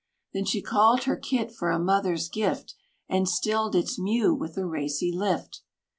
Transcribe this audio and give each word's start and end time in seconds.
Then 0.33 0.45
she 0.45 0.63
called 0.63 1.03
her 1.03 1.15
kit 1.15 1.51
for 1.51 1.69
a 1.69 1.77
mother's 1.77 2.27
gift, 2.27 2.73
And 3.07 3.29
stilled 3.29 3.75
its 3.75 3.99
mew 3.99 4.33
with 4.33 4.55
the 4.55 4.65
racy 4.65 5.11
lift. 5.13 5.61